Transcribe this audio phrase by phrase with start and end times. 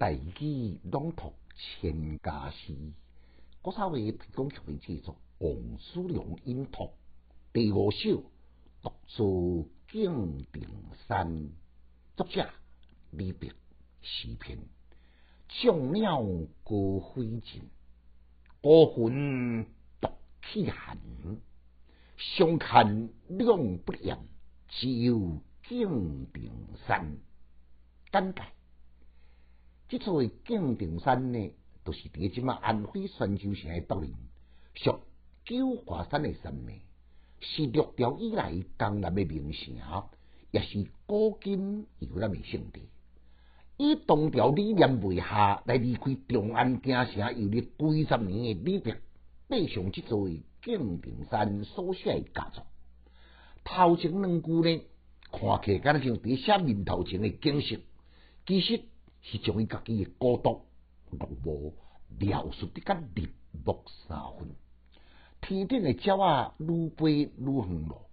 [0.00, 2.74] 大义朗读千家诗，
[3.60, 6.90] 国少为提供曲为制作，王叔良音读
[7.52, 8.24] 第五首
[8.80, 10.66] 独坐敬亭
[11.06, 11.50] 山，
[12.16, 12.48] 作者
[13.10, 13.48] 李白
[14.00, 14.58] 诗篇，
[15.48, 16.22] 众鸟
[16.64, 17.68] 高飞尽，
[18.62, 19.66] 孤魂
[20.00, 20.08] 独
[20.40, 20.96] 去寒，
[22.16, 24.18] 相看两不厌，
[24.66, 26.50] 只有敬亭
[26.86, 27.18] 山。
[28.10, 28.44] 感慨。
[29.90, 31.50] 即座敬亭山呢，
[31.82, 34.12] 都是伫即马安徽宣州城诶北面，
[34.74, 35.00] 属
[35.44, 36.80] 九华山诶山脉，
[37.40, 39.74] 是六朝以来江南诶名城，
[40.52, 42.88] 也是古今游览诶圣地。
[43.78, 48.92] 以东条理念为下来离开长安京城游历几十年诶李白，
[49.48, 50.28] 爬上即座
[50.62, 52.64] 敬亭山所写诶佳作。
[53.64, 54.82] 头前两句呢，
[55.32, 57.76] 看起敢若像伫写面头前诶景色，
[58.46, 58.82] 其实。
[59.22, 60.62] 是将伊家己诶孤独、
[61.10, 61.72] 落寞
[62.18, 63.28] 描述得甲日
[63.64, 64.50] 落三分。
[65.40, 68.06] 天顶诶鸟仔愈飞愈远咯，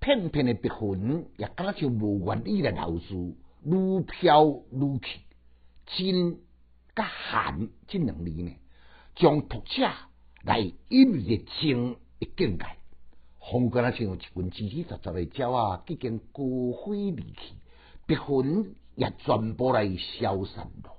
[0.00, 5.20] 片片诶白云也敢像无愿意来留住，愈飘愈去。
[5.86, 6.38] 真
[6.94, 8.52] 甲寒这两字呢，
[9.14, 9.90] 将读者
[10.42, 12.64] 来引入情诶境界。
[13.40, 15.52] 风格若像有一群吱吱杂杂诶鸟
[15.86, 16.42] 仔，已经高
[16.84, 17.54] 飞离去，
[18.06, 18.74] 白云。
[18.98, 20.90] 也全部来消散了，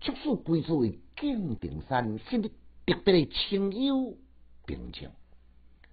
[0.00, 2.48] 促使归作为敬亭山显得
[2.84, 4.16] 特别的清幽
[4.66, 5.08] 平静。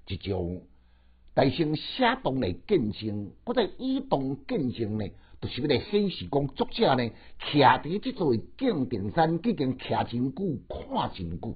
[0.08, 0.64] 一种
[1.36, 5.08] 大声写动来见证，或者以动见证呢，
[5.42, 11.56] 就是要来显示讲作者呢，徛伫即座敬亭山已经徛真久，看真久，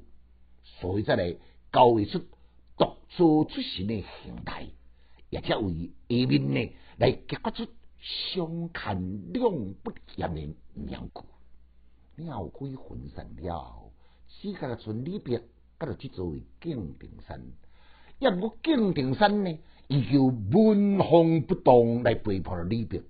[0.79, 1.35] 所以才来
[1.71, 2.19] 交会出
[2.77, 4.67] 独坐出神的形态，
[5.31, 7.67] 也才为下面呢来结发出。
[7.99, 11.23] 相看两不厌的两句，
[12.15, 13.91] 鸟归分散了，
[14.27, 15.41] 只个剩李白，
[15.79, 17.41] 甲着即座敬亭山。
[18.19, 23.01] 要不敬亭山呢，伊就闻风不动来背叛了李白，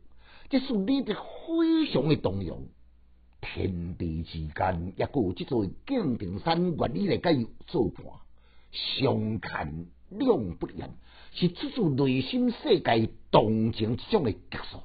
[0.49, 2.57] 这是李白非常的动摇。
[3.39, 8.05] 天地之间，也有即座敬亭山愿意来甲伊作伴，
[8.71, 10.91] 相看两不厌。
[11.33, 14.81] 是出自内心世界动情之种的结束。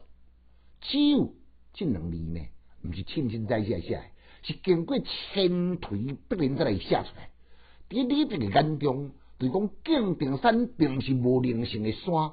[0.83, 1.35] 只有
[1.73, 2.41] 这两字呢，
[2.83, 4.03] 毋是轻轻在写写，
[4.43, 7.31] 是经过千锤百炼才来写出来。
[7.89, 12.33] 伫李白嘅眼中，对讲敬亭山并是无灵性嘅山，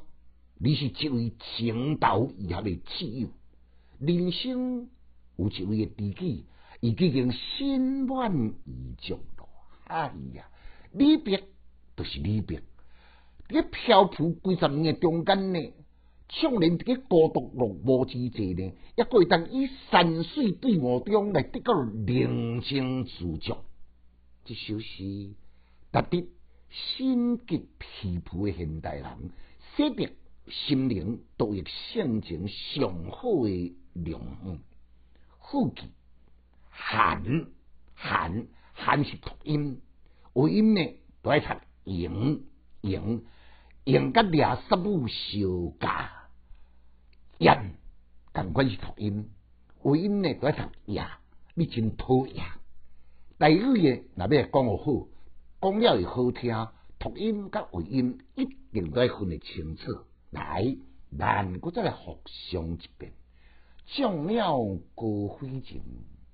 [0.57, 3.29] 你是一位情投意合嘅挚友。
[3.99, 4.89] 人生
[5.37, 6.45] 有一位知己，
[6.81, 8.35] 已经心满
[8.65, 9.47] 意足咯。
[9.85, 10.49] 哎呀，
[10.91, 11.43] 李白
[11.95, 12.59] 就是李白。
[13.49, 15.73] 伫漂浮几十年嘅中间呢，
[16.29, 23.55] 像连这个孤独落寞之际呢，也可以当以山水对我中来得到宁静自足。
[24.45, 25.33] 这首诗
[25.91, 26.25] 特别
[26.69, 29.31] 心急疲惫的现代人，
[29.75, 30.15] 写得
[30.47, 34.59] 心灵都有性情上好的良方。
[35.41, 35.89] 富气
[36.69, 37.47] 寒
[37.95, 39.81] 寒寒是读音，
[40.35, 40.81] 有音呢
[41.23, 41.47] 都爱读
[41.85, 42.43] 迎
[42.81, 43.25] 迎。
[43.85, 46.11] 用甲掠十五小家，
[47.37, 47.49] 音
[48.33, 49.29] 同款是读音，
[49.83, 51.19] 有音呢都要读呀，
[51.55, 52.45] 你真讨厌。
[53.39, 55.07] 第语嘅若要讲个好，
[55.61, 56.67] 讲了又好听，
[56.99, 59.91] 读音甲有音一定都要分得清楚。
[60.29, 60.77] 来，
[61.17, 62.19] 咱搁再来复
[62.51, 63.13] 诵一遍：
[63.87, 64.59] 将鸟
[64.93, 65.81] 高飞尽，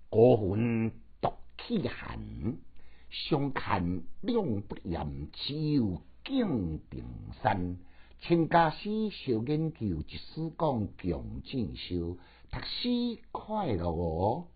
[0.09, 0.91] 孤魂
[1.21, 1.31] 独
[1.65, 2.19] 起寒。
[3.09, 6.01] 相看两不厌，只有。
[6.25, 7.03] 敬亭
[7.43, 7.77] 山，
[8.19, 12.17] 千家诗小研究，一书讲穷进修，
[12.49, 14.47] 读书快乐哦。